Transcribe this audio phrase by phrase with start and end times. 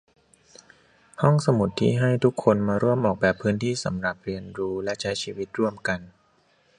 [1.21, 5.99] ห้องสมุดที่ให้ทุกคนมาร่วมออกแบบพื้นที่สำหรับเรียนรู้และใช้ชีวิตร่วมกัน